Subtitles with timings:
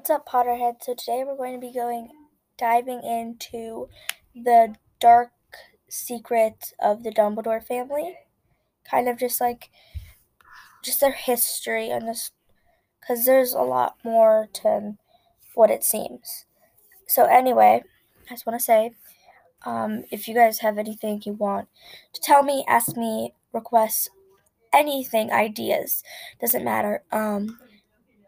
[0.00, 0.76] What's up, Potterhead?
[0.80, 2.08] So today we're going to be going
[2.56, 3.90] diving into
[4.34, 5.32] the dark
[5.90, 8.16] secrets of the Dumbledore family,
[8.90, 9.68] kind of just like
[10.82, 12.30] just their history and this,
[12.98, 14.94] because there's a lot more to
[15.54, 16.46] what it seems.
[17.06, 17.82] So anyway,
[18.26, 18.92] I just want to say,
[19.66, 21.68] um, if you guys have anything you want
[22.14, 24.08] to tell me, ask me, request
[24.72, 26.02] anything, ideas,
[26.40, 27.02] doesn't matter.
[27.12, 27.58] Um,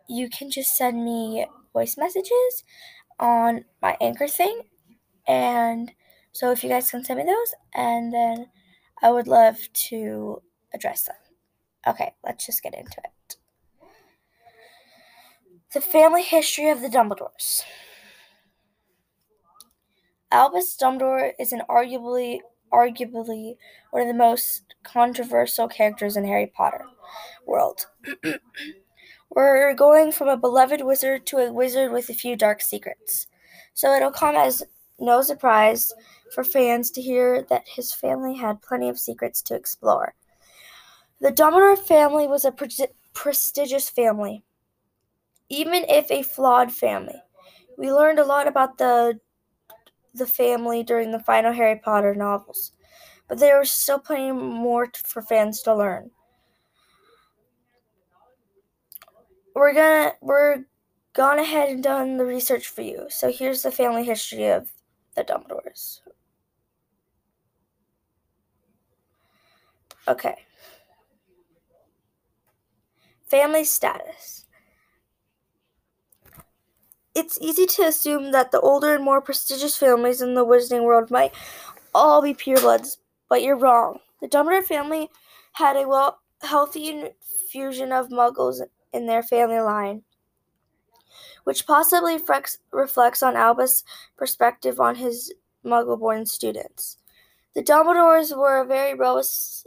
[0.06, 2.64] you can just send me voice messages
[3.18, 4.62] on my anchor thing.
[5.26, 5.92] And
[6.32, 8.48] so if you guys can send me those, and then
[9.02, 9.58] I would love
[9.88, 10.42] to
[10.74, 11.16] address them.
[11.86, 13.36] Okay, let's just get into it.
[15.72, 17.62] The family history of the Dumbledores.
[20.30, 22.40] Albus Dumbledore is an arguably
[22.72, 23.56] arguably
[23.90, 26.86] one of the most controversial characters in Harry Potter
[27.46, 27.86] world.
[29.34, 33.26] We're going from a beloved wizard to a wizard with a few dark secrets.
[33.74, 34.62] So it'll come as
[35.00, 35.92] no surprise
[36.32, 40.14] for fans to hear that his family had plenty of secrets to explore.
[41.20, 42.68] The Dumbledore family was a pre-
[43.14, 44.44] prestigious family,
[45.48, 47.22] even if a flawed family.
[47.78, 49.20] We learned a lot about the
[50.14, 52.72] the family during the final Harry Potter novels,
[53.28, 56.12] but there was still plenty more for fans to learn.
[59.54, 60.64] We're gonna we're
[61.14, 63.06] gone ahead and done the research for you.
[63.10, 64.70] So here's the family history of
[65.14, 66.00] the Dumbledores.
[70.08, 70.36] Okay.
[73.26, 74.46] Family status.
[77.14, 81.10] It's easy to assume that the older and more prestigious families in the wizarding world
[81.10, 81.32] might
[81.94, 82.98] all be purebloods,
[83.30, 84.00] but you're wrong.
[84.20, 85.10] The Dumbledore family
[85.54, 88.60] had a well healthy infusion of muggles
[88.92, 90.02] in their family line,
[91.44, 92.18] which possibly
[92.72, 93.84] reflects on Albus'
[94.16, 95.32] perspective on his
[95.64, 96.98] muggle born students.
[97.54, 99.22] The Dumbledores were a very well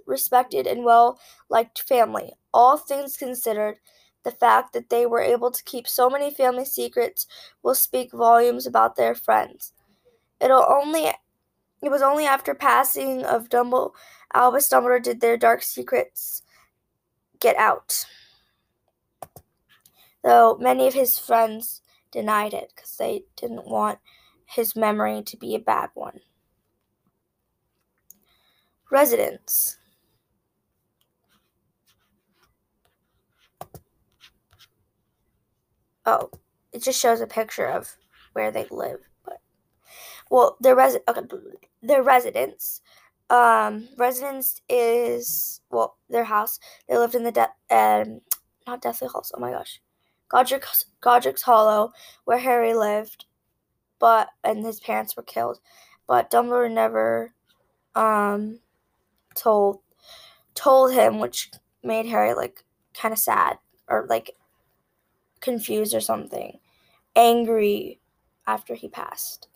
[0.07, 2.33] respected and well liked family.
[2.53, 3.77] All things considered,
[4.23, 7.27] the fact that they were able to keep so many family secrets
[7.61, 9.71] will speak volumes about their friends.
[10.41, 11.11] It'll only
[11.81, 13.93] it was only after passing of Dumble
[14.33, 16.41] Albus Dumbledore did their dark secrets
[17.39, 18.05] get out
[20.25, 23.99] though many of his friends denied it because they didn't want
[24.47, 26.21] his memory to be a bad one.
[28.89, 29.77] Residence.
[36.05, 36.29] Oh,
[36.71, 37.95] it just shows a picture of
[38.33, 39.39] where they live, but
[40.29, 41.21] well, their resi- okay,
[41.81, 42.81] their residence.
[43.29, 46.59] Um, residence is well, their house.
[46.89, 48.21] They lived in the de- um,
[48.67, 49.31] not Deathly Hallows.
[49.35, 49.81] Oh my gosh,
[50.35, 51.93] Godric's, Godric's Hollow,
[52.25, 53.23] where Harry lived,
[53.99, 55.59] but and his parents were killed.
[56.07, 57.33] But Dumbledore never
[57.95, 58.59] um,
[59.33, 59.79] told
[60.53, 61.51] told him, which
[61.83, 64.35] made Harry like kind of sad or like
[65.39, 66.59] confused or something,
[67.15, 68.01] angry
[68.45, 69.47] after he passed.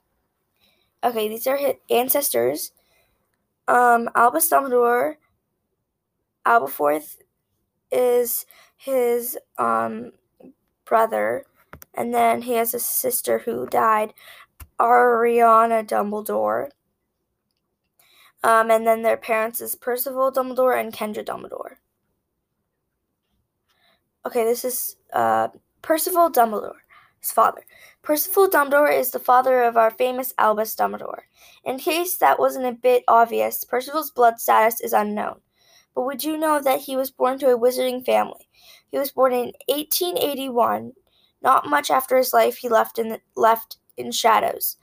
[1.04, 2.72] Okay, these are his ancestors.
[3.68, 5.16] Um, Albus Dumbledore,
[6.46, 7.18] Aberforth
[7.92, 8.46] is
[8.78, 10.14] his um
[10.90, 11.46] brother,
[11.94, 14.14] and then he has a sister who died,
[14.80, 16.70] Ariana Dumbledore.
[18.44, 21.76] Um, and then their parents is Percival Dumbledore and Kendra Dumbledore.
[24.26, 25.50] Okay, this is uh,
[25.82, 26.82] Percival Dumbledore,
[27.20, 27.66] his father.
[28.02, 31.22] Percival Dumbledore is the father of our famous Albus Dumbledore.
[31.64, 35.42] In case that wasn't a bit obvious, Percival's blood status is unknown.
[36.00, 38.48] But would you know that he was born to a wizarding family?
[38.90, 40.94] He was born in 1881.
[41.42, 44.78] Not much after his life, he left in the, left in shadows.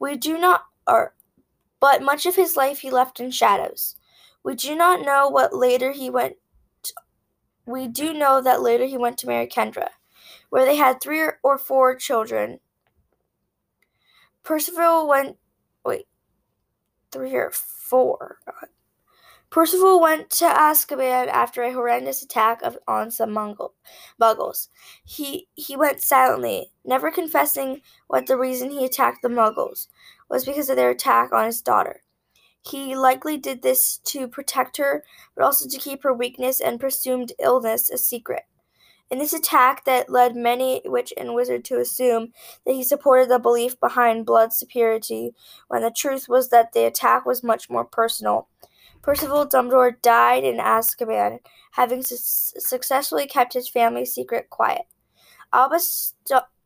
[0.00, 1.14] We do not, or,
[1.78, 3.94] but much of his life he left in shadows.
[4.42, 6.34] We do not know what later he went.
[7.64, 9.90] we do know that later he went to marry Kendra,
[10.50, 12.58] where they had three or four children.
[14.42, 15.36] Percival went.
[15.84, 16.08] Wait,
[17.12, 18.38] three or four.
[19.56, 23.72] Percival went to Azkaban after a horrendous attack of, on some Mongol,
[24.20, 24.68] muggles.
[25.02, 29.88] He, he went silently, never confessing what the reason he attacked the muggles
[30.28, 32.02] was because of their attack on his daughter.
[32.60, 35.04] He likely did this to protect her,
[35.34, 38.42] but also to keep her weakness and presumed illness a secret.
[39.10, 42.34] In this attack that led many witch and wizard to assume
[42.66, 45.34] that he supported the belief behind blood superiority,
[45.68, 48.48] when the truth was that the attack was much more personal
[49.06, 51.38] Percival Dumbledore died in Azkaban,
[51.70, 52.16] having su-
[52.58, 54.82] successfully kept his family secret quiet.
[55.52, 56.14] Albus,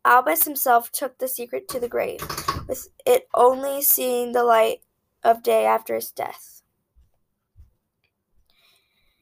[0.06, 2.22] Albus himself took the secret to the grave,
[2.66, 4.80] with it only seeing the light
[5.22, 6.62] of day after his death.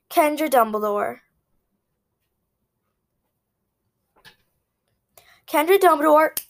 [0.08, 1.18] Kendra Dumbledore.
[5.48, 6.40] Kendra Dumbledore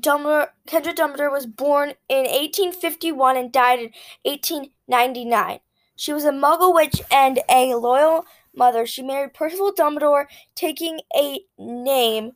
[0.00, 3.90] Dumbledore, Kendra Dumbledore was born in 1851 and died in
[4.22, 5.60] 1899.
[5.96, 8.24] She was a muggle witch and a loyal
[8.54, 8.86] mother.
[8.86, 12.32] She married Percival Dumbledore, taking a name,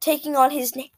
[0.00, 0.90] taking on his name.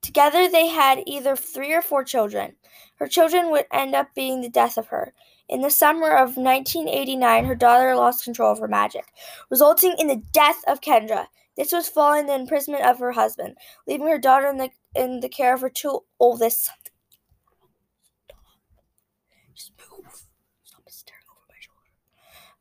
[0.00, 2.56] Together they had either three or four children.
[2.96, 5.12] Her children would end up being the death of her.
[5.48, 9.04] In the summer of 1989, her daughter lost control of her magic,
[9.50, 11.26] resulting in the death of Kendra.
[11.56, 13.56] This was following the imprisonment of her husband,
[13.86, 16.78] leaving her daughter in the in the care of her two oldest sons.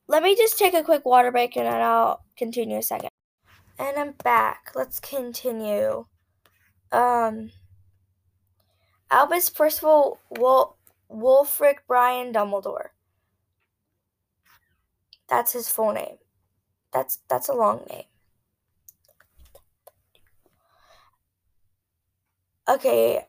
[0.07, 3.09] Let me just take a quick water break and then I'll continue a second.
[3.80, 4.71] And I'm back.
[4.75, 6.06] Let's continue.
[6.91, 7.51] Um
[9.12, 10.77] Albus Percival Wol-
[11.12, 12.89] Wulfric Brian Dumbledore.
[15.27, 16.18] That's his full name.
[16.94, 18.06] That's that's a long name.
[22.67, 23.27] Okay,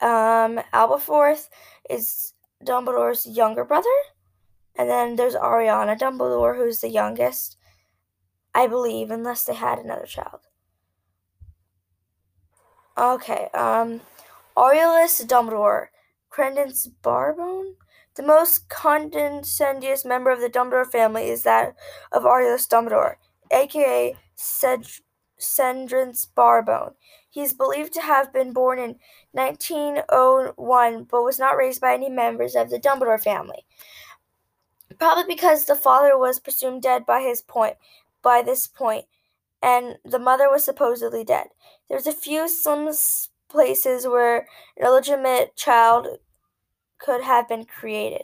[0.00, 1.48] um, Aberforth
[1.88, 2.34] is
[2.64, 3.88] Dumbledore's younger brother,
[4.76, 7.56] and then there's Ariana Dumbledore, who's the youngest,
[8.54, 10.40] I believe, unless they had another child.
[12.98, 14.00] Okay, um,
[14.56, 15.88] Aurelius Dumbledore,
[16.30, 17.76] Credence Barebone.
[18.14, 21.74] The most condescendious member of the Dumbledore family is that
[22.10, 23.16] of Aurelius Dumbledore,
[23.50, 25.00] aka Ced-
[26.34, 26.94] Barebone.
[27.36, 28.96] He is believed to have been born in
[29.32, 33.66] 1901 but was not raised by any members of the Dumbledore family.
[34.98, 37.76] Probably because the father was presumed dead by his point
[38.22, 39.04] by this point
[39.62, 41.48] and the mother was supposedly dead.
[41.90, 42.90] There's a few slim
[43.50, 44.48] places where
[44.78, 46.06] an illegitimate child
[46.96, 48.22] could have been created.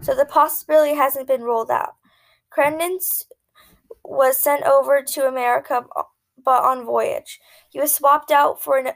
[0.00, 1.96] So the possibility hasn't been ruled out.
[2.48, 3.26] Credence
[4.02, 5.84] was sent over to America
[6.44, 7.40] but on voyage.
[7.70, 8.92] He was swapped out for an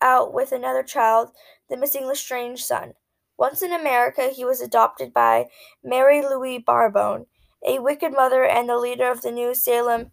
[0.00, 1.30] out with another child,
[1.68, 2.94] the missing Lestrange son.
[3.36, 5.46] Once in America, he was adopted by
[5.82, 7.26] Mary Louise Barebone,
[7.66, 10.10] a wicked mother and the leader of the New Salem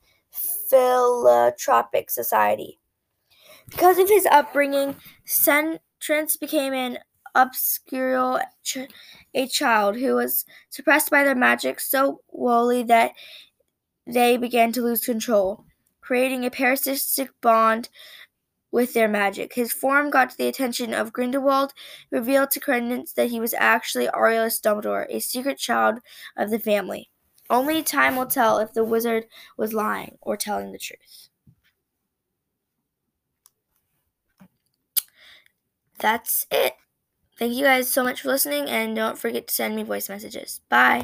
[0.69, 2.79] Philanthropic Society.
[3.69, 4.95] Because of his upbringing,
[6.01, 6.99] Credence became an
[7.33, 8.87] obscure ch-
[9.33, 13.11] a child who was suppressed by their magic so wholly that
[14.07, 15.65] they began to lose control
[16.05, 17.89] creating a parasitic bond
[18.71, 19.53] with their magic.
[19.55, 21.73] His form got to the attention of Grindelwald,
[22.11, 25.99] revealed to Credence that he was actually Aurelius Dumbledore, a secret child
[26.37, 27.09] of the family.
[27.49, 29.25] Only time will tell if the wizard
[29.57, 31.29] was lying or telling the truth.
[35.99, 36.75] That's it.
[37.37, 40.61] Thank you guys so much for listening, and don't forget to send me voice messages.
[40.69, 41.03] Bye.